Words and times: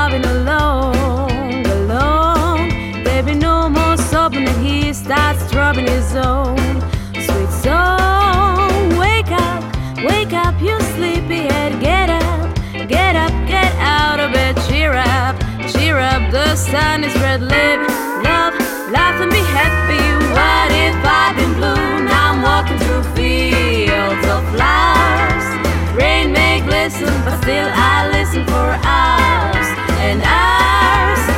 bobbing 0.00 0.24
alone, 0.24 1.66
alone. 1.78 2.68
Baby, 3.04 3.34
no 3.34 3.68
more 3.68 3.98
sobbing, 3.98 4.46
and 4.48 4.60
he 4.66 4.94
starts 4.94 5.42
drumming 5.50 5.86
his 5.86 6.16
own 6.16 6.56
sweet 7.26 7.52
song. 7.66 8.70
Wake 9.04 9.32
up, 9.48 9.62
wake 10.10 10.32
up, 10.32 10.54
you 10.66 10.76
sleepyhead. 10.94 11.72
Get 11.88 12.08
up, 12.08 12.48
get 12.88 13.14
up, 13.24 13.34
get 13.54 13.72
out 13.98 14.18
of 14.24 14.32
bed. 14.32 14.54
Cheer 14.66 14.94
up, 15.18 15.36
cheer 15.72 15.98
up. 15.98 16.22
The 16.32 16.56
sun 16.56 17.04
is 17.04 17.14
red. 17.24 17.42
Live, 17.42 17.80
love, 18.28 18.54
laugh, 18.96 19.20
and 19.20 19.30
be 19.30 19.44
happy. 19.58 20.04
What 20.36 20.70
if 20.86 20.96
I've 21.20 21.36
been 21.36 21.52
blue? 21.60 21.86
Now 22.08 22.32
I'm 22.32 22.40
walking 22.48 22.78
through 22.84 23.04
fields 23.16 24.24
of 24.34 24.40
flowers. 24.54 25.46
Rain 25.94 26.32
may 26.32 26.62
glisten, 26.68 27.12
but 27.26 27.36
still 27.42 27.68
I 27.70 28.08
listen 28.16 28.46
for 28.46 28.68
hours 28.88 29.49
and 30.00 30.22
hours. 30.22 31.29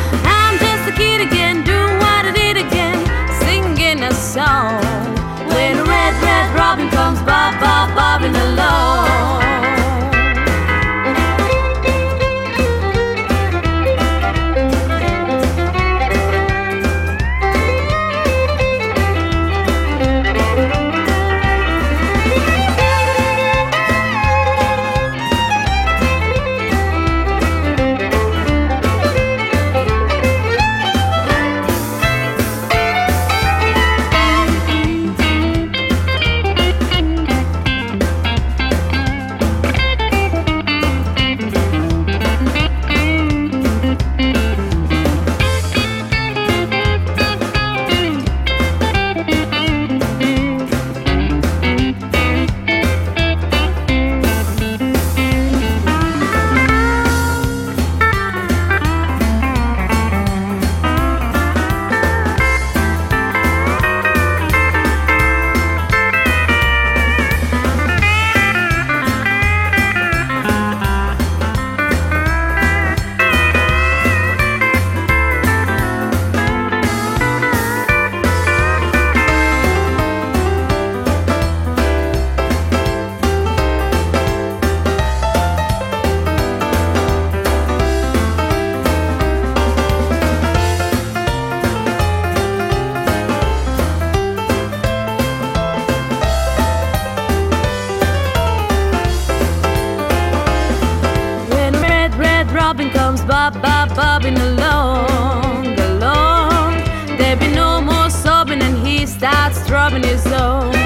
Robin 102.73 102.89
comes 102.89 103.21
bob, 103.27 103.53
bob, 103.61 103.95
bobbing 103.95 104.39
along, 104.39 105.79
along. 105.79 106.73
There 107.19 107.37
be 107.37 107.49
no 107.49 107.83
more 107.83 108.09
sobbing, 108.09 108.63
and 108.63 108.79
he 108.87 109.05
starts 109.05 109.67
drumming 109.67 110.05
his 110.05 110.27
own 110.29 110.82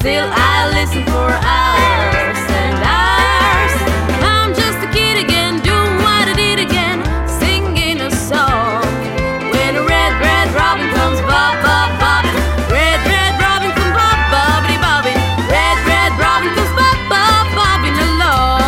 still 0.00 0.28
I 0.32 0.72
listen 0.72 1.04
for 1.12 1.28
hours 1.44 2.40
and 2.56 2.76
hours. 2.80 3.74
I'm 4.24 4.50
just 4.56 4.80
a 4.80 4.88
kid 4.96 5.20
again, 5.20 5.60
doing 5.60 5.94
what 6.00 6.24
I 6.24 6.32
did 6.32 6.58
again, 6.58 7.04
singing 7.28 8.00
a 8.00 8.08
song. 8.08 8.80
When 9.52 9.76
a 9.76 9.84
red, 9.84 10.12
red 10.24 10.48
robin 10.56 10.88
comes 10.96 11.20
bob, 11.28 11.52
bob, 11.60 11.90
bobbing. 12.00 12.32
Red, 12.72 13.00
red 13.12 13.32
robin 13.44 13.70
comes 13.76 13.92
bob, 13.92 14.18
bobbity, 14.32 14.78
bobbing. 14.80 15.20
Red, 15.52 15.76
red 15.84 16.12
robin 16.16 16.50
comes 16.56 16.72
bob, 16.80 16.98
bob, 17.12 17.44
bobbing 17.52 17.98
along. 18.08 18.64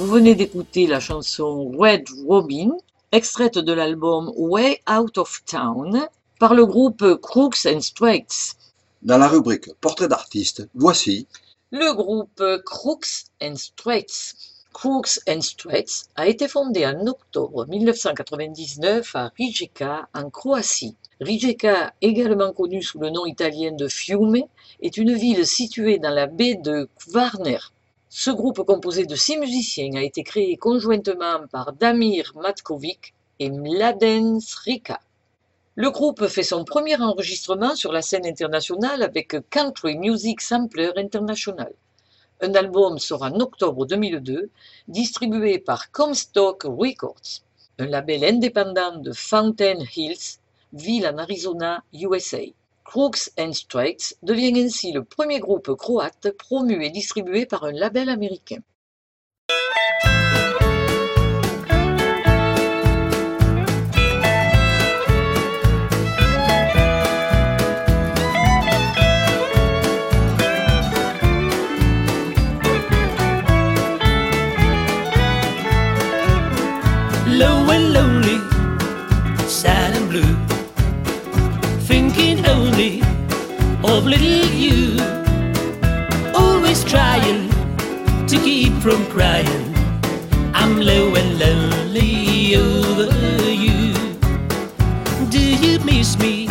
Vous 0.00 0.08
venez 0.16 0.34
d'écouter 0.34 0.86
la 0.86 1.00
chanson 1.00 1.72
Red 1.78 2.04
Robin, 2.26 2.70
extraite 3.12 3.58
de 3.58 3.72
l'album 3.74 4.32
Way 4.34 4.80
Out 4.86 5.18
of 5.18 5.42
Town 5.44 6.08
par 6.38 6.54
le 6.54 6.64
groupe 6.66 7.20
Crooks 7.20 7.66
and 7.66 7.80
Straits. 7.80 8.54
Dans 9.02 9.18
la 9.18 9.26
rubrique 9.26 9.74
Portrait 9.80 10.06
d'artiste, 10.06 10.68
voici 10.74 11.26
Le 11.72 11.92
groupe 11.94 12.42
Crooks 12.64 13.26
and 13.42 13.56
Straits. 13.56 14.34
Crooks 14.72 15.18
and 15.28 15.40
Straits 15.40 16.06
a 16.14 16.28
été 16.28 16.46
fondé 16.46 16.86
en 16.86 17.06
octobre 17.08 17.66
1999 17.66 19.16
à 19.16 19.32
Rijeka, 19.36 20.08
en 20.14 20.30
Croatie. 20.30 20.94
Rijeka, 21.20 21.92
également 22.00 22.52
connue 22.52 22.82
sous 22.82 23.00
le 23.00 23.10
nom 23.10 23.26
italien 23.26 23.72
de 23.72 23.88
Fiume, 23.88 24.44
est 24.80 24.96
une 24.96 25.14
ville 25.14 25.44
située 25.44 25.98
dans 25.98 26.14
la 26.14 26.28
baie 26.28 26.54
de 26.54 26.88
Kvarner. 26.98 27.58
Ce 28.08 28.30
groupe 28.30 28.64
composé 28.64 29.06
de 29.06 29.16
six 29.16 29.38
musiciens 29.38 29.96
a 29.96 30.02
été 30.02 30.22
créé 30.22 30.56
conjointement 30.56 31.48
par 31.50 31.72
Damir 31.72 32.32
Matkovic 32.36 33.12
et 33.40 33.50
Mladen 33.50 34.40
Srika. 34.40 35.00
Le 35.80 35.92
groupe 35.92 36.26
fait 36.26 36.42
son 36.42 36.64
premier 36.64 37.00
enregistrement 37.00 37.76
sur 37.76 37.92
la 37.92 38.02
scène 38.02 38.26
internationale 38.26 39.00
avec 39.00 39.36
Country 39.48 39.96
Music 39.96 40.40
Sampler 40.40 40.90
International. 40.96 41.72
Un 42.40 42.52
album 42.56 42.98
sort 42.98 43.22
en 43.22 43.38
octobre 43.38 43.86
2002, 43.86 44.50
distribué 44.88 45.60
par 45.60 45.92
Comstock 45.92 46.64
Records, 46.64 47.44
un 47.78 47.86
label 47.86 48.24
indépendant 48.24 48.96
de 48.96 49.12
Fountain 49.12 49.78
Hills, 49.94 50.40
ville 50.72 51.06
en 51.06 51.16
Arizona, 51.16 51.84
USA. 51.92 52.42
Crooks 52.82 53.30
and 53.38 53.52
Straits 53.52 54.16
devient 54.24 54.60
ainsi 54.60 54.90
le 54.90 55.04
premier 55.04 55.38
groupe 55.38 55.76
croate 55.76 56.32
promu 56.32 56.84
et 56.84 56.90
distribué 56.90 57.46
par 57.46 57.62
un 57.62 57.70
label 57.70 58.08
américain. 58.08 58.58
Little 84.08 84.50
you, 84.64 84.96
always 86.34 86.82
trying 86.84 87.48
to 88.26 88.36
keep 88.38 88.72
from 88.82 89.04
crying. 89.06 89.74
I'm 90.54 90.80
low 90.80 91.14
and 91.14 91.38
lonely 91.38 92.56
over 92.56 93.10
you. 93.50 93.94
Do 95.30 95.40
you 95.40 95.78
miss 95.80 96.18
me? 96.18 96.48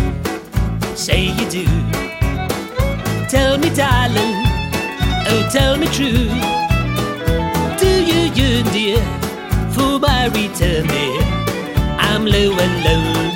Say 0.95 1.31
you 1.37 1.49
do. 1.49 1.65
Tell 3.27 3.57
me, 3.57 3.69
darling, 3.75 4.37
oh, 5.29 5.49
tell 5.51 5.77
me 5.77 5.87
true. 5.87 6.29
Do 7.77 7.91
you 8.09 8.31
yearn, 8.37 8.65
dear? 8.73 9.17
for 9.77 9.99
my 9.99 10.25
return 10.27 10.87
there. 10.87 11.21
I'm 11.99 12.25
low 12.25 12.51
and 12.63 12.75
lonely 12.85 13.26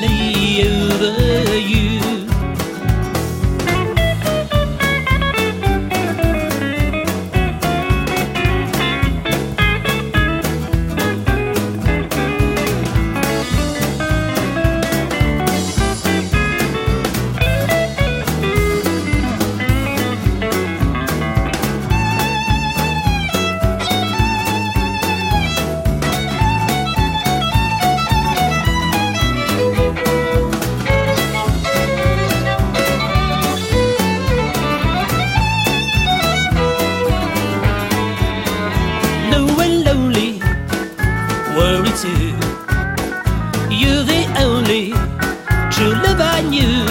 you 46.61 46.85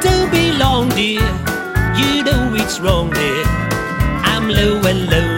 don't 0.00 0.30
be 0.30 0.52
long, 0.52 0.88
dear. 0.90 1.26
You 1.98 2.22
know 2.22 2.54
it's 2.54 2.78
wrong, 2.80 3.10
dear. 3.10 3.44
I'm 4.32 4.48
low 4.48 4.80
and 4.86 5.10
low. 5.10 5.37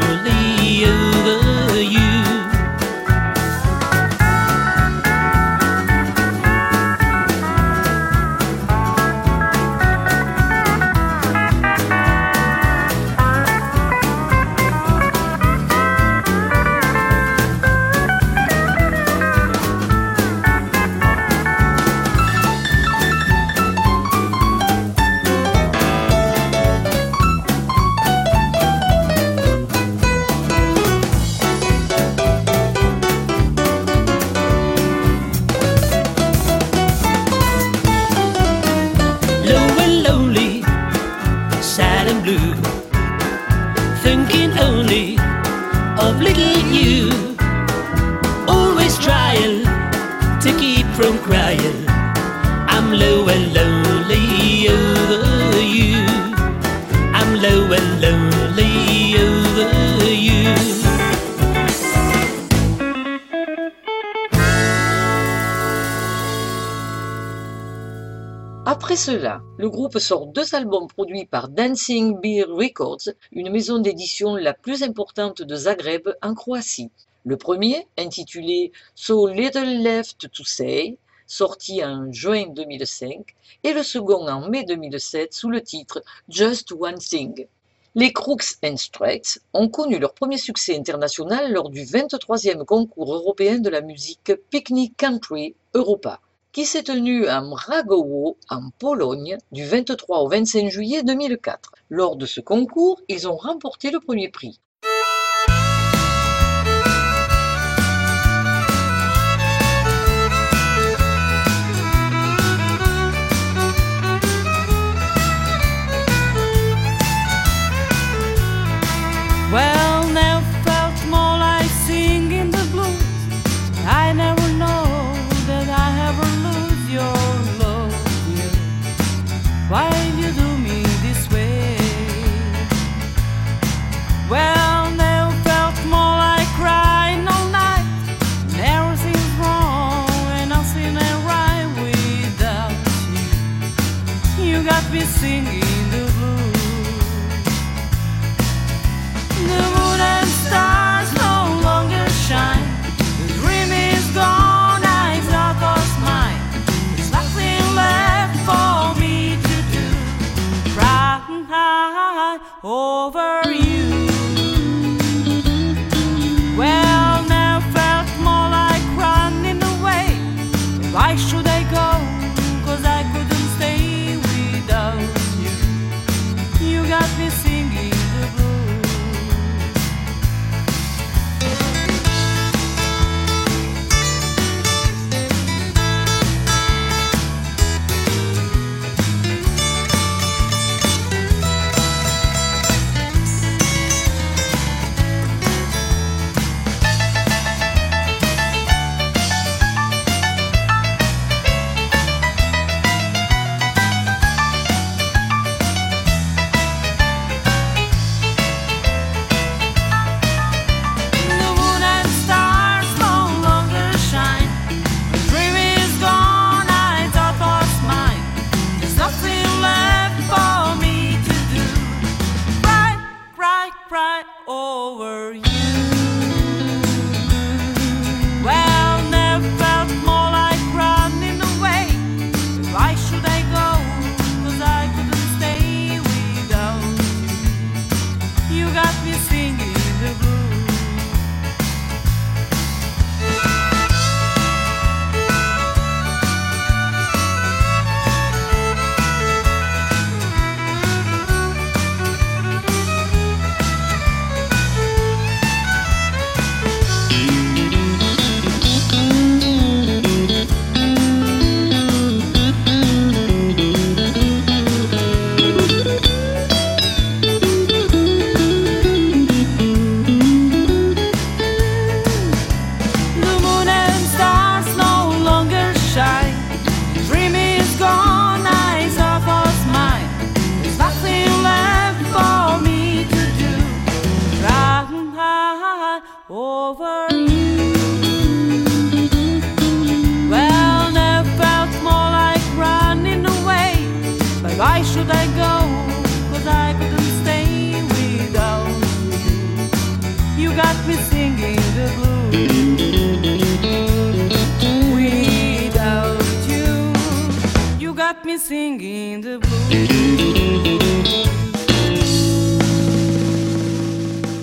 Après 68.72 68.94
cela, 68.94 69.42
le 69.58 69.68
groupe 69.68 69.98
sort 69.98 70.28
deux 70.28 70.54
albums 70.54 70.86
produits 70.86 71.24
par 71.24 71.48
Dancing 71.48 72.20
Beer 72.20 72.46
Records, 72.48 73.08
une 73.32 73.50
maison 73.50 73.80
d'édition 73.80 74.36
la 74.36 74.54
plus 74.54 74.84
importante 74.84 75.42
de 75.42 75.56
Zagreb 75.56 76.08
en 76.22 76.34
Croatie. 76.34 76.92
Le 77.24 77.36
premier, 77.36 77.88
intitulé 77.98 78.70
So 78.94 79.26
Little 79.26 79.82
Left 79.82 80.30
to 80.30 80.44
Say, 80.44 80.98
sorti 81.26 81.84
en 81.84 82.12
juin 82.12 82.46
2005, 82.50 83.34
et 83.64 83.72
le 83.72 83.82
second 83.82 84.28
en 84.28 84.48
mai 84.48 84.62
2007 84.62 85.34
sous 85.34 85.50
le 85.50 85.62
titre 85.62 86.00
Just 86.28 86.70
One 86.70 86.98
Thing. 86.98 87.48
Les 87.96 88.12
Crooks 88.12 88.54
and 88.62 88.76
Strikes 88.76 89.40
ont 89.52 89.68
connu 89.68 89.98
leur 89.98 90.14
premier 90.14 90.38
succès 90.38 90.78
international 90.78 91.52
lors 91.52 91.70
du 91.70 91.82
23e 91.82 92.64
concours 92.64 93.14
européen 93.14 93.58
de 93.58 93.68
la 93.68 93.80
musique 93.80 94.32
Picnic 94.48 94.96
Country 94.96 95.56
Europa 95.74 96.20
qui 96.52 96.66
s'est 96.66 96.82
tenu 96.82 97.26
à 97.26 97.40
Mragowo, 97.40 98.36
en 98.48 98.70
Pologne, 98.78 99.38
du 99.52 99.64
23 99.64 100.22
au 100.22 100.28
25 100.28 100.68
juillet 100.68 101.02
2004. 101.02 101.72
Lors 101.90 102.16
de 102.16 102.26
ce 102.26 102.40
concours, 102.40 103.00
ils 103.08 103.28
ont 103.28 103.36
remporté 103.36 103.90
le 103.90 104.00
premier 104.00 104.28
prix. 104.28 104.60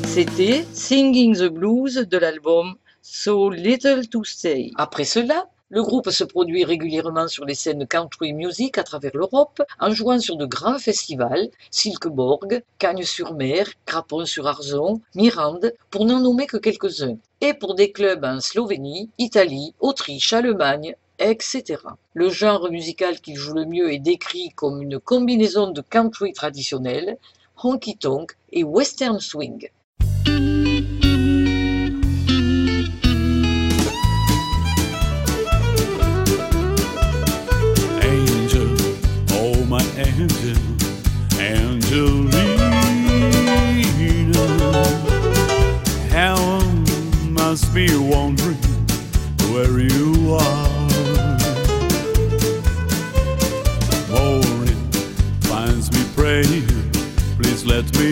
C'était 0.06 0.66
Singing 0.74 1.38
the 1.38 1.46
Blues 1.46 1.96
de 1.96 2.18
l'album 2.18 2.76
So 3.02 3.50
Little 3.50 4.10
to 4.10 4.26
Say. 4.26 4.72
Après 4.76 5.06
cela, 5.06 5.48
le 5.70 5.82
groupe 5.84 6.10
se 6.10 6.26
produit 6.26 6.66
régulièrement 6.66 7.30
sur 7.30 7.46
les 7.46 7.56
scènes 7.56 7.88
country 7.88 8.34
music 8.34 8.78
à 8.78 8.84
travers 8.84 9.12
l'Europe, 9.14 9.62
en 9.80 9.92
jouant 9.92 10.20
sur 10.20 10.36
de 10.36 10.46
grands 10.46 10.80
festivals, 10.80 11.50
Silkeborg, 11.72 12.62
Cagnes-sur-Mer, 12.78 13.68
Craponne-sur-Arzon, 13.86 15.00
Mirande, 15.16 15.74
pour 15.92 16.04
n'en 16.04 16.20
nommer 16.20 16.46
que 16.46 16.58
quelques-uns, 16.58 17.18
et 17.40 17.54
pour 17.54 17.74
des 17.76 17.94
clubs 17.94 18.26
en 18.26 18.42
Slovénie, 18.42 19.10
Italie, 19.18 19.74
Autriche, 19.80 20.34
Allemagne, 20.34 20.96
etc. 21.20 21.82
Le 22.14 22.30
genre 22.30 22.70
musical 22.70 23.20
qu'il 23.20 23.36
joue 23.36 23.54
le 23.54 23.66
mieux 23.66 23.92
est 23.92 24.00
décrit 24.00 24.50
comme 24.56 24.82
une 24.82 25.00
combinaison 25.00 25.72
de 25.72 25.82
country 25.82 26.34
traditionnel, 26.34 27.18
honky 27.64 27.98
tonk 27.98 28.38
et 28.52 28.64
western 28.64 29.20
swing. 29.20 29.70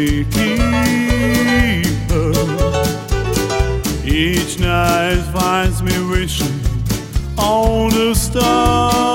Let 0.05 0.12
me 0.12 0.24
keep 0.25 1.85
her. 2.12 2.33
Each 4.05 4.59
night 4.59 5.21
finds 5.33 5.81
me 5.81 5.97
wishing 6.09 6.59
on 7.38 7.89
the 7.89 8.13
stars. 8.13 9.14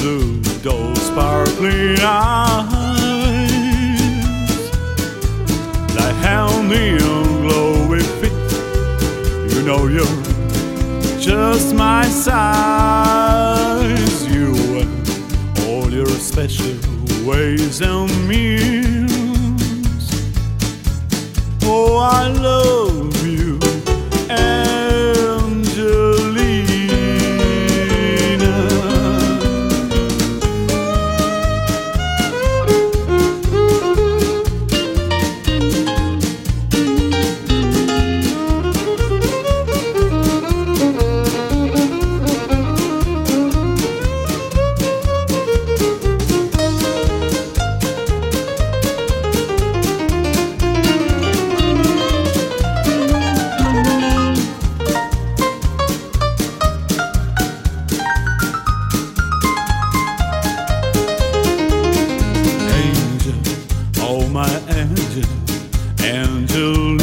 Blue, 0.00 0.40
those 0.62 1.00
sparkling 1.00 1.98
eyes. 2.00 3.50
Like 5.96 6.16
how 6.16 6.48
neon 6.62 7.42
glowing 7.42 8.08
feet. 8.20 8.32
You 9.52 9.62
know 9.62 9.86
you're 9.86 10.22
just 11.20 11.74
my 11.74 12.04
size. 12.06 12.98
You 14.32 14.54
and 14.80 14.90
all 15.66 15.90
your 15.90 16.06
special 16.06 16.76
ways 17.26 17.80
and 17.80 18.28
means. 18.28 19.08
Oh, 21.64 21.96
I 21.96 22.28
love 22.28 22.87
Angelina. 66.08 66.48
Heaven 66.48 66.97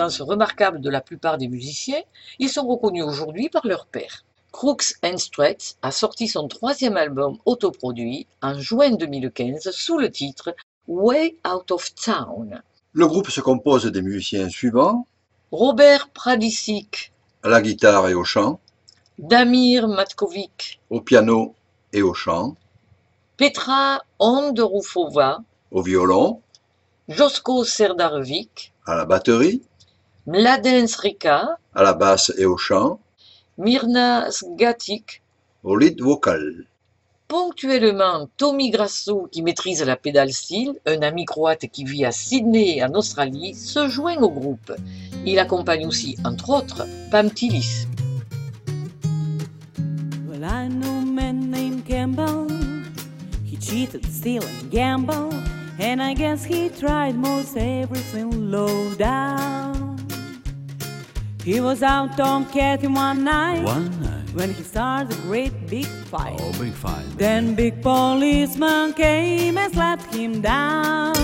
compétences 0.00 0.20
remarquables 0.22 0.80
de 0.80 0.88
la 0.88 1.02
plupart 1.02 1.36
des 1.36 1.48
musiciens, 1.48 2.00
ils 2.38 2.48
sont 2.48 2.66
reconnus 2.66 3.04
aujourd'hui 3.04 3.50
par 3.50 3.66
leur 3.66 3.86
père. 3.86 4.24
Crooks 4.50 4.94
and 5.02 5.18
Straits 5.18 5.76
a 5.82 5.90
sorti 5.90 6.26
son 6.26 6.48
troisième 6.48 6.96
album 6.96 7.36
autoproduit 7.44 8.26
en 8.40 8.58
juin 8.58 8.92
2015 8.92 9.70
sous 9.70 9.98
le 9.98 10.10
titre 10.10 10.54
Way 10.88 11.36
Out 11.46 11.70
of 11.70 11.94
Town. 11.94 12.62
Le 12.92 13.06
groupe 13.06 13.28
se 13.28 13.42
compose 13.42 13.84
des 13.84 14.00
musiciens 14.00 14.48
suivants. 14.48 15.06
Robert 15.52 16.08
Pradicic, 16.08 17.12
à 17.42 17.48
la 17.48 17.60
guitare 17.60 18.08
et 18.08 18.14
au 18.14 18.24
chant, 18.24 18.58
Damir 19.18 19.86
Matkovic, 19.86 20.80
au 20.88 21.02
piano 21.02 21.54
et 21.92 22.00
au 22.00 22.14
chant, 22.14 22.56
Petra 23.36 24.02
Ondorufova, 24.18 25.40
au 25.70 25.82
violon, 25.82 26.40
Josko 27.08 27.64
Serdarevic, 27.64 28.72
à 28.86 28.94
la 28.94 29.04
batterie, 29.04 29.62
Mladen 30.26 30.86
Srika, 30.86 31.56
à 31.74 31.82
la 31.82 31.94
basse 31.94 32.32
et 32.36 32.44
au 32.44 32.58
chant, 32.58 33.00
Mirna 33.56 34.30
Sgatic, 34.30 35.22
au 35.64 35.76
lead 35.76 36.00
vocal. 36.00 36.66
Ponctuellement, 37.26 38.28
Tommy 38.36 38.70
Grasso, 38.70 39.28
qui 39.32 39.42
maîtrise 39.42 39.82
la 39.82 39.96
pédale 39.96 40.32
style, 40.32 40.74
un 40.84 41.00
ami 41.00 41.24
croate 41.24 41.66
qui 41.72 41.84
vit 41.84 42.04
à 42.04 42.12
Sydney, 42.12 42.82
en 42.82 42.92
Australie, 42.94 43.54
se 43.54 43.88
joint 43.88 44.18
au 44.18 44.30
groupe. 44.30 44.72
Il 45.24 45.38
accompagne 45.38 45.86
aussi, 45.86 46.16
entre 46.24 46.50
autres, 46.50 46.86
Pam 47.10 47.30
Tillis. 47.30 47.86
Well, 50.28 50.44
I 50.44 50.68
know 50.68 50.98
a 50.98 51.04
man 51.04 51.50
named 51.50 51.86
Campbell. 51.86 52.46
He 53.46 53.56
cheat 53.56 53.92
cheated, 53.92 54.06
steal, 54.06 54.42
and 54.42 54.70
gamble. 54.70 55.32
And 55.78 56.02
I 56.02 56.14
guess 56.14 56.44
he 56.44 56.68
tried 56.68 57.14
most 57.14 57.56
everything 57.56 58.50
low 58.50 58.92
down. 58.96 59.89
He 61.44 61.60
was 61.60 61.82
out 61.82 62.20
on 62.20 62.44
Cathy 62.50 62.86
one 62.86 63.24
night 63.24 63.62
One 63.64 63.90
night. 64.02 64.34
when 64.34 64.52
he 64.52 64.62
started 64.62 65.18
a 65.18 65.20
great 65.22 65.52
big 65.68 65.86
fight. 65.86 66.38
Oh, 66.40 66.52
big 66.58 66.72
fight. 66.72 67.04
Then 67.16 67.54
big 67.54 67.82
policeman 67.82 68.92
came 68.92 69.56
and 69.56 69.72
slapped 69.72 70.14
him 70.14 70.40
down. 70.42 71.14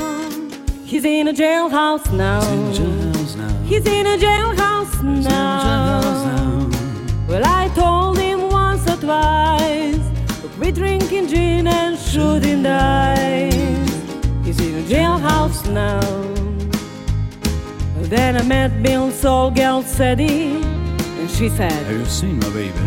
He's 0.85 1.05
in 1.05 1.29
a 1.29 1.33
jailhouse 1.33 2.11
now. 2.13 2.41
Jails 2.73 3.37
now. 3.37 3.63
He's 3.65 3.87
in 3.87 4.07
a 4.07 4.17
jailhouse 4.17 5.03
now. 5.03 6.01
now. 6.01 6.71
Well, 7.29 7.43
I 7.45 7.69
told 7.75 8.19
him 8.19 8.49
once 8.49 8.89
or 8.89 8.97
twice 8.97 10.07
quit 10.57 10.75
drinking 10.75 11.29
gin 11.29 11.67
and 11.67 11.99
shooting 11.99 12.63
dice. 12.63 13.46
Then 18.17 18.39
I 18.39 18.43
met 18.45 18.83
Bill's 18.83 19.21
Bill 19.21 19.51
Solgeld 19.53 19.85
Sadie, 19.85 20.63
and 21.21 21.31
she 21.31 21.51
said, 21.51 21.71
Have 21.71 21.99
you 21.99 22.07
seen 22.07 22.39
my 22.39 22.49
baby? 22.49 22.87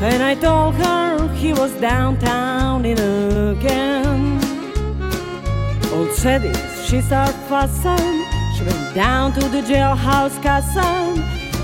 and 0.00 0.20
I 0.20 0.34
told 0.34 0.74
her 0.74 1.28
he 1.34 1.52
was 1.52 1.72
downtown 1.74 2.84
in 2.84 2.98
again. 2.98 4.40
Old 5.92 6.10
Sadie, 6.10 6.58
she 6.86 7.00
started 7.02 7.38
fussing. 7.48 8.14
She 8.56 8.64
went 8.64 8.94
down 8.96 9.32
to 9.34 9.48
the 9.48 9.62
jailhouse 9.62 10.36
cousin. 10.42 11.22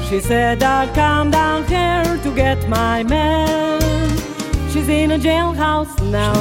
She 0.08 0.20
said, 0.20 0.62
I'll 0.62 0.88
come 0.94 1.32
down 1.32 1.66
here 1.66 2.16
to 2.22 2.30
get 2.32 2.68
my 2.68 3.02
man. 3.02 3.80
She's 4.70 4.88
in 4.88 5.10
a. 5.10 5.18
Jailhouse 5.18 6.00
now. 6.12 6.32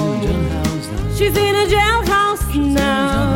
She's 1.17 1.35
in 1.35 1.55
a. 1.55 1.65
Jailhouse 1.65 2.73
now. 2.73 3.26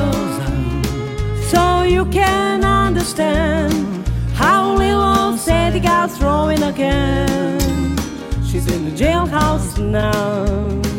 So 1.51 1.81
you 1.81 2.05
can 2.05 2.63
understand 2.63 4.07
how 4.35 4.73
little 4.73 5.37
Sadie 5.37 5.81
got 5.81 6.09
thrown 6.09 6.63
again. 6.63 7.97
She's 8.47 8.71
in 8.71 8.85
the 8.85 8.91
jailhouse 8.91 9.77
now. 9.77 10.90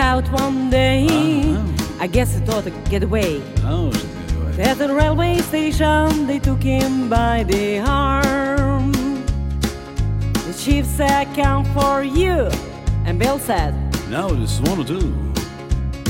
Out 0.00 0.26
one 0.32 0.70
day. 0.70 1.06
Ah, 1.10 2.00
I 2.00 2.06
guess 2.06 2.34
he 2.34 2.40
thought 2.40 2.64
to 2.64 2.70
get 2.90 3.02
away. 3.02 3.42
Oh, 3.64 3.88
away. 3.88 4.62
At 4.62 4.78
the 4.78 4.92
railway 4.92 5.38
station, 5.38 6.26
they 6.26 6.38
took 6.38 6.62
him 6.62 7.08
by 7.08 7.44
the 7.44 7.80
arm. 7.80 8.92
The 10.46 10.54
chief 10.58 10.86
said, 10.86 11.24
Count 11.34 11.66
for 11.68 12.02
you. 12.02 12.48
And 13.04 13.18
Bill 13.18 13.38
said, 13.38 13.74
Now 14.08 14.28
this 14.28 14.58
one 14.60 14.78
or 14.80 14.84
two. 14.84 15.14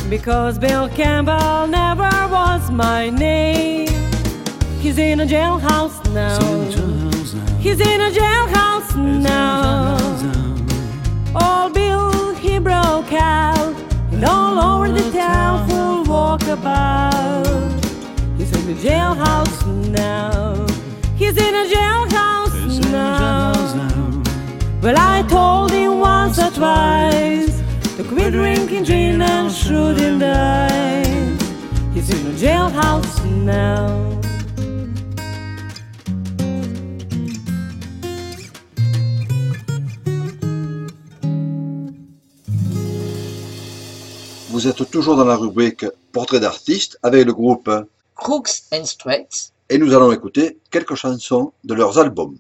Because 0.09 0.59
Bill 0.59 0.89
Campbell 0.89 1.67
never 1.67 2.11
was 2.37 2.71
my 2.71 3.11
name. 3.11 3.89
He's 4.81 4.99
in 4.99 5.21
a 5.21 5.27
jailhouse 5.27 5.99
now. 6.15 6.39
Jailhouse 6.39 7.35
now. 7.35 7.57
He's 7.59 7.81
in 7.81 8.01
a 8.01 8.11
jailhouse 8.11 8.97
now. 8.97 9.99
All 11.35 11.71
Bill 11.71 12.35
he 12.35 12.59
broke 12.59 13.13
out, 13.13 13.60
and 14.21 14.29
all 14.29 14.59
over 14.59 14.93
the 14.93 15.11
town 15.13 15.67
full 15.67 16.05
walkabout. 16.05 17.73
He's 18.37 18.53
in 18.53 18.67
the 18.67 18.75
jailhouse 18.75 19.67
now. 19.89 20.67
He's 21.17 21.37
in 21.39 21.55
a 21.55 21.65
jailhouse 21.75 22.93
now. 22.93 23.53
jailhouse 23.55 23.77
now. 23.77 24.81
Well, 24.83 24.97
I 24.99 25.23
told 25.23 25.71
him 25.71 26.01
once 26.01 26.39
or 26.39 26.51
twice 26.51 27.63
to 27.97 28.05
quit 28.05 28.33
drinking 28.33 28.85
gin 28.85 29.23
and 29.23 29.51
shooting 29.51 30.19
dice. 30.19 31.41
He's 31.95 32.11
in 32.11 32.27
a 32.27 32.35
jailhouse 32.45 33.25
now. 33.25 34.20
Vous 44.61 44.69
êtes 44.69 44.91
toujours 44.91 45.17
dans 45.17 45.25
la 45.25 45.37
rubrique 45.37 45.87
Portrait 46.13 46.39
d'artiste 46.39 46.99
avec 47.03 47.25
le 47.25 47.33
groupe 47.33 47.71
Crooks 48.15 48.65
and 48.75 48.85
Straits, 48.85 49.55
et 49.71 49.79
nous 49.79 49.95
allons 49.95 50.13
écouter 50.13 50.59
quelques 50.71 50.97
chansons 50.97 51.55
de 51.65 51.73
leurs 51.73 51.99
albums. 51.99 52.37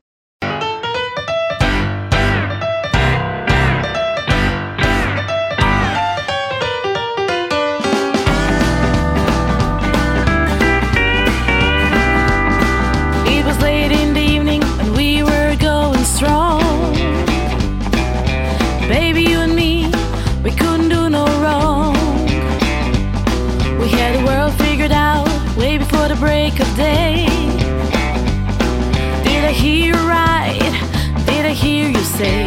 Say? 32.20 32.44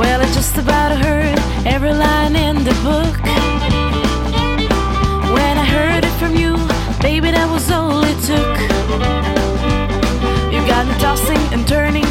Well, 0.00 0.18
I 0.20 0.26
just 0.38 0.56
about 0.58 0.90
heard 1.06 1.38
every 1.74 1.94
line 2.06 2.34
in 2.34 2.56
the 2.68 2.76
book. 2.88 3.14
When 5.36 5.54
I 5.64 5.66
heard 5.76 6.02
it 6.08 6.14
from 6.20 6.32
you, 6.42 6.52
baby, 7.00 7.30
that 7.30 7.48
was 7.54 7.70
all 7.70 8.02
it 8.12 8.18
took. 8.30 8.54
You 10.54 10.60
got 10.72 10.82
me 10.88 10.94
tossing 11.06 11.42
and 11.54 11.62
turning, 11.68 12.01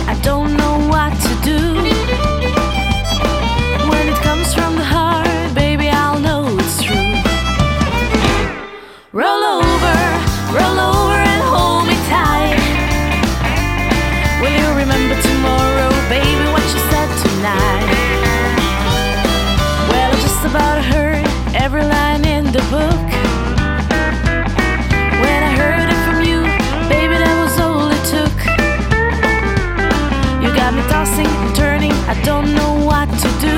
don't 32.23 32.53
know 32.53 32.73
what 32.85 33.07
to 33.09 33.29
do. 33.39 33.57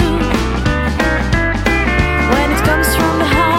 When 2.34 2.52
it 2.52 2.63
comes 2.63 2.95
from 2.95 3.19
the 3.19 3.26
heart, 3.26 3.53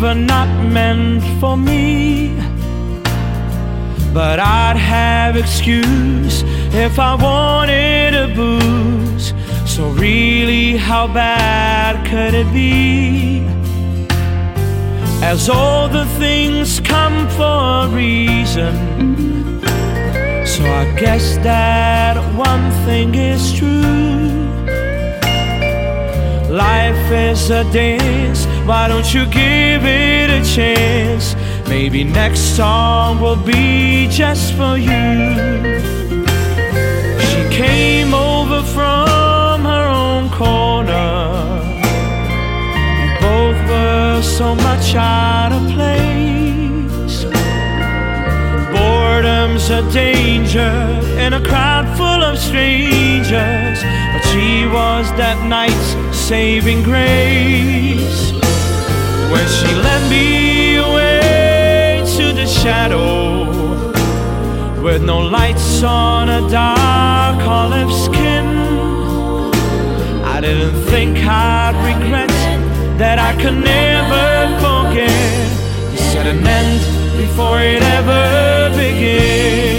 even 0.00 0.24
not 0.24 0.48
meant 0.64 1.22
for 1.40 1.58
me. 1.58 2.34
But 4.14 4.40
I'd 4.40 4.78
have 4.78 5.36
excuse 5.36 6.42
if 6.72 6.98
I 6.98 7.14
wanted 7.16 8.14
a 8.14 8.34
booze. 8.34 9.34
So 9.66 9.90
really, 9.90 10.78
how 10.78 11.06
bad 11.06 12.06
could 12.06 12.32
it 12.32 12.50
be? 12.50 13.40
As 15.22 15.50
all 15.50 15.86
the 15.90 16.06
things 16.18 16.80
come 16.80 17.28
for 17.36 17.84
a 17.84 17.88
reason. 17.88 18.72
So 20.46 20.64
I 20.64 20.96
guess 20.98 21.36
that 21.48 22.16
one 22.38 22.70
thing 22.86 23.14
is 23.16 23.52
true. 23.52 24.09
Life 26.90 27.12
is 27.12 27.50
a 27.50 27.62
dance, 27.72 28.46
why 28.66 28.88
don't 28.88 29.14
you 29.14 29.24
give 29.26 29.84
it 29.84 30.28
a 30.28 30.42
chance? 30.44 31.36
Maybe 31.68 32.02
next 32.02 32.56
song 32.56 33.20
will 33.20 33.36
be 33.36 34.08
just 34.10 34.54
for 34.54 34.76
you. 34.76 35.22
She 37.28 37.42
came 37.56 38.12
over 38.12 38.64
from 38.74 39.62
her 39.72 39.86
own 39.86 40.30
corner. 40.30 41.60
We 42.98 43.08
both 43.20 43.60
were 43.70 44.20
so 44.22 44.56
much 44.56 44.92
out 44.96 45.52
of 45.52 45.62
place. 45.70 47.24
Boredom's 48.74 49.70
a 49.70 49.88
danger 49.92 50.74
in 51.24 51.34
a 51.34 51.40
crowd 51.40 51.86
full 51.96 52.20
of 52.30 52.36
strangers. 52.36 53.78
But 54.12 54.22
she 54.32 54.66
was 54.66 55.06
that 55.22 55.38
night's 55.46 55.94
saving 56.30 56.84
grace. 56.84 58.30
When 59.32 59.46
she 59.56 59.70
led 59.86 60.02
me 60.08 60.76
away 60.76 62.04
to 62.18 62.32
the 62.32 62.46
shadow, 62.46 63.10
with 64.80 65.02
no 65.02 65.18
lights 65.18 65.82
on 65.82 66.28
a 66.28 66.48
dark 66.48 67.40
olive 67.60 67.92
skin. 67.92 68.46
I 70.34 70.40
didn't 70.40 70.76
think 70.92 71.18
I'd 71.18 71.74
regret 71.90 72.36
that 73.02 73.18
I 73.18 73.32
could 73.42 73.58
never 73.74 74.26
forget. 74.64 75.10
You 75.90 75.98
said 76.10 76.26
an 76.28 76.46
end 76.60 76.80
before 77.22 77.58
it 77.60 77.82
ever 77.98 78.70
began. 78.78 79.69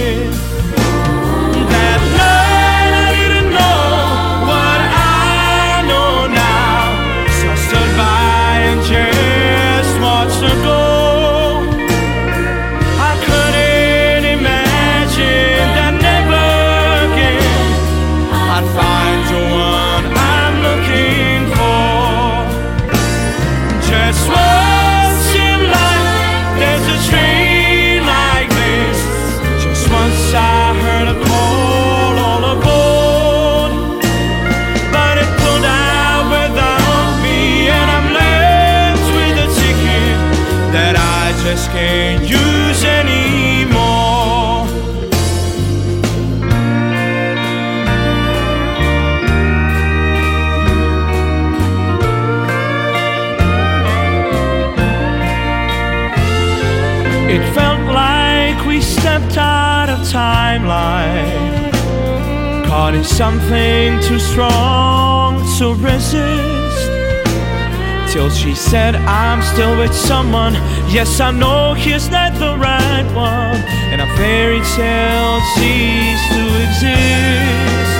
Said, 68.71 68.95
I'm 68.95 69.41
still 69.41 69.77
with 69.77 69.93
someone. 69.93 70.53
Yes, 70.87 71.19
I 71.19 71.31
know 71.31 71.73
he's 71.73 72.09
not 72.09 72.31
the 72.39 72.55
right 72.57 73.05
one, 73.13 73.59
and 73.91 73.99
a 73.99 74.07
fairy 74.15 74.61
tale 74.77 75.41
ceased 75.55 76.27
to 76.35 76.43
exist. 76.65 77.91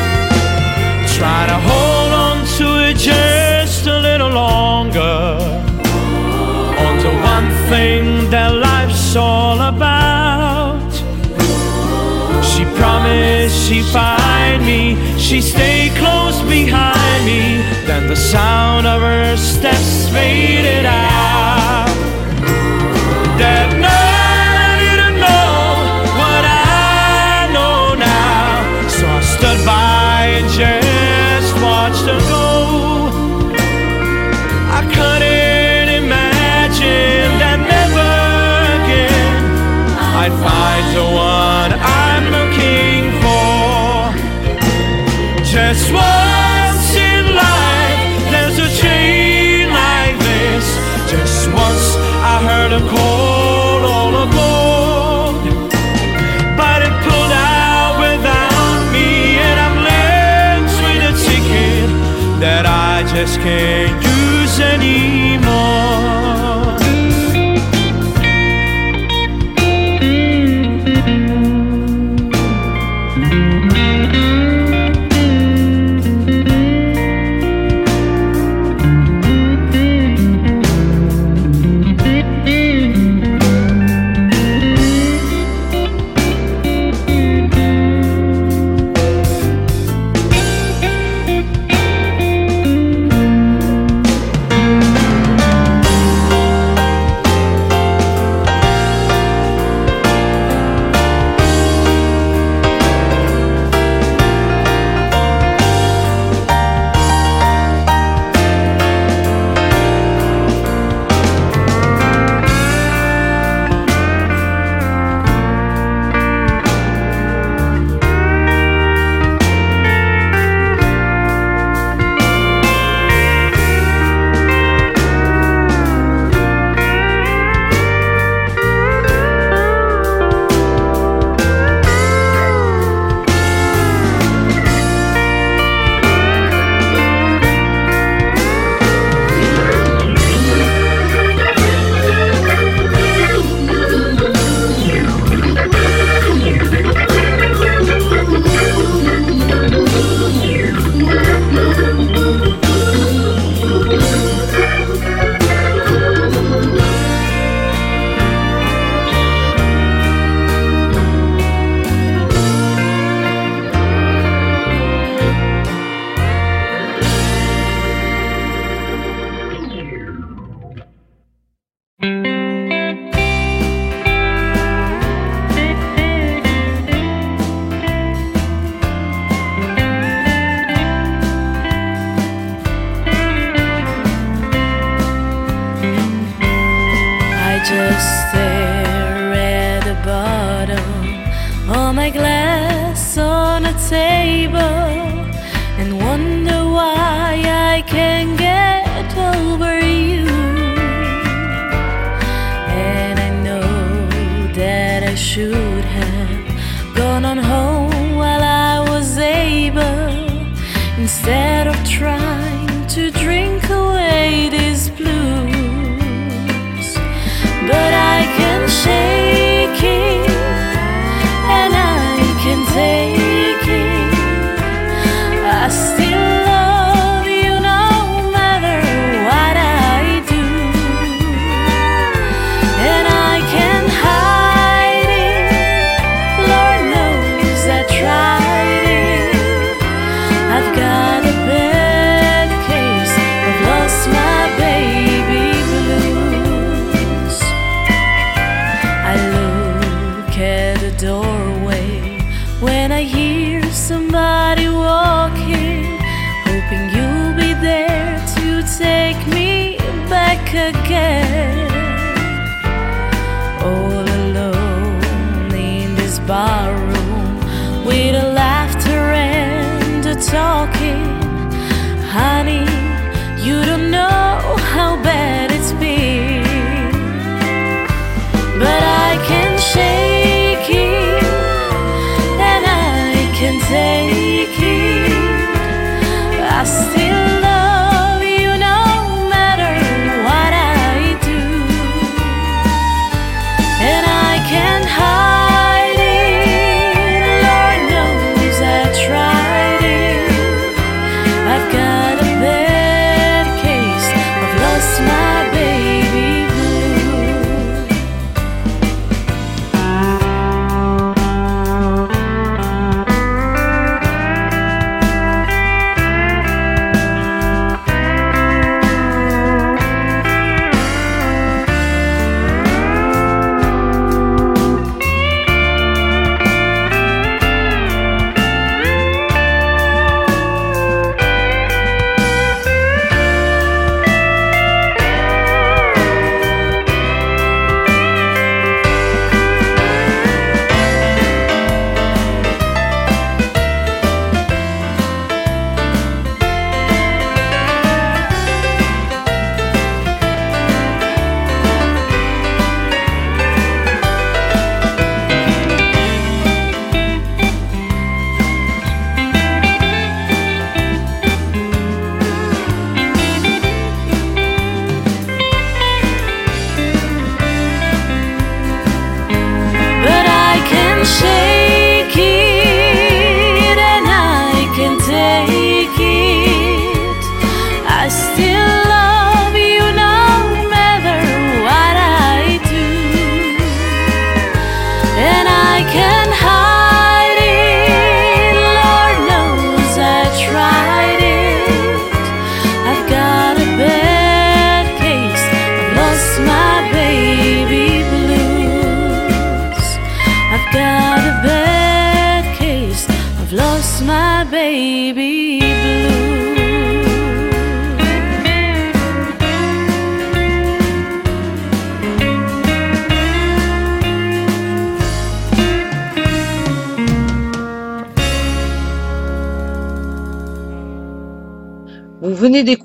Try 1.18 1.42
to 1.52 1.58
hold 1.70 2.14
on 2.28 2.38
to 2.58 2.68
it 2.88 2.96
just 2.96 3.86
a 3.86 4.00
little 4.00 4.30
longer 4.30 5.20
on 6.84 6.94
to 7.04 7.10
one 7.36 7.50
thing 7.70 8.30
that 8.30 8.54
life's 8.56 9.14
all 9.18 9.60
about. 9.60 10.90
She 12.50 12.64
promised 12.80 13.68
she'd 13.68 13.90
find 13.92 14.66
me, 14.66 14.96
she'd 15.20 15.42
stay 15.42 15.92
close 16.00 16.42
behind 16.44 17.01
sound 18.22 18.86
of 18.86 19.02
her 19.02 19.36
steps 19.36 20.08
faded 20.10 20.86
out. 20.86 21.31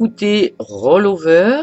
écouté 0.06 0.54
Rollover, 0.60 1.62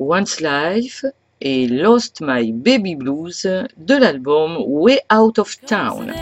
Once 0.00 0.40
Life 0.40 1.04
et 1.40 1.68
Lost 1.68 2.20
My 2.20 2.50
Baby 2.52 2.96
Blues 2.96 3.46
de 3.76 3.94
l'album 3.94 4.56
Way 4.66 4.98
Out 5.12 5.38
of 5.38 5.54
Town. 5.66 6.10
and 6.10 6.16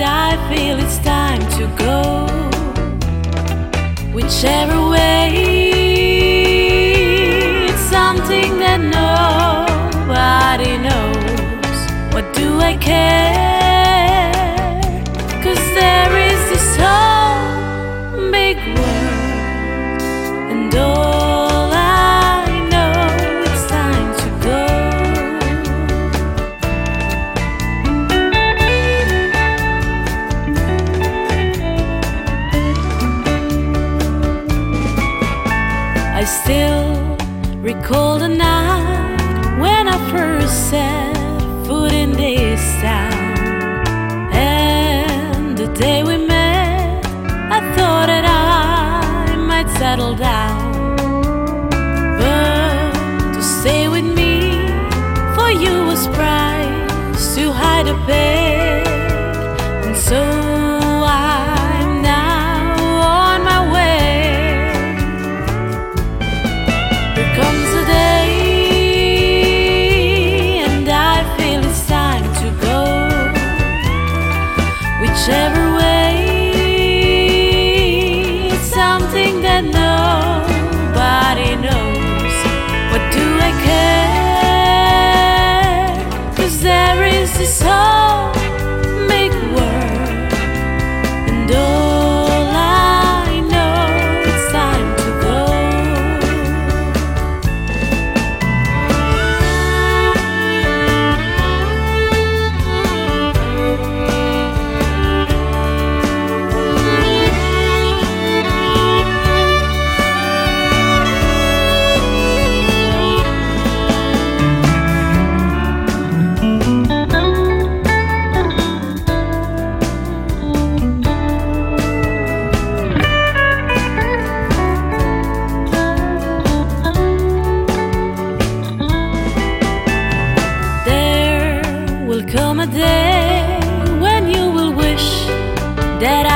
I 0.00 0.36
feel 0.48 0.78
it's 0.78 0.98
time 0.98 1.40
to 1.58 1.66
go. 1.76 2.28
Whichever 4.14 4.90
way, 4.90 5.32
it's 7.68 7.82
something 7.90 8.60
that 8.60 8.80
nobody 8.80 10.78
knows. 10.78 12.14
What 12.14 12.32
do 12.34 12.60
I 12.60 12.76
care? 12.76 13.41
I 36.22 36.24
still 36.24 37.16
recall 37.60 38.18
the 38.20 38.28
night 38.28 39.58
when 39.58 39.88
I 39.88 39.98
first 40.10 40.70
set 40.70 41.16
foot 41.66 41.92
in 41.92 42.12
this 42.12 42.62
town. 42.80 44.32
And 44.32 45.58
the 45.58 45.66
day 45.74 46.04
we 46.04 46.16
met, 46.26 47.04
I 47.50 47.60
thought 47.74 48.06
that 48.06 48.24
I 48.24 49.34
might 49.36 49.68
settle 49.78 50.14
down 50.14 50.61
say 53.62 53.86
we 53.86 54.01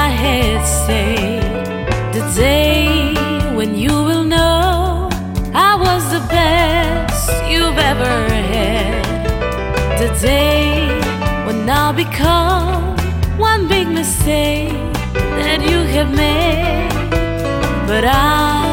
I 0.05 0.09
had 0.09 0.62
said 0.84 2.12
The 2.12 2.22
day 2.34 3.14
when 3.57 3.74
you 3.74 3.94
will 4.09 4.24
know 4.24 5.09
I 5.55 5.72
was 5.84 6.03
the 6.16 6.20
best 6.28 7.30
you've 7.51 7.78
ever 7.92 8.14
had. 8.55 9.05
The 10.01 10.11
day 10.20 10.86
when 11.47 11.68
I'll 11.70 11.94
become 11.94 12.97
one 13.38 13.68
big 13.68 13.88
mistake 13.88 14.72
that 15.40 15.61
you 15.70 15.78
have 15.94 16.11
made. 16.14 16.90
But 17.88 18.05
I 18.05 18.66